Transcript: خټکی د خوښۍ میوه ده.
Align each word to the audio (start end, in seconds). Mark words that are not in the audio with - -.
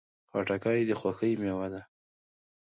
خټکی 0.29 0.79
د 0.89 0.91
خوښۍ 0.99 1.31
میوه 1.41 1.67
ده. 1.73 1.81